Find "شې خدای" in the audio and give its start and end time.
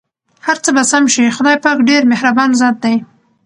1.13-1.57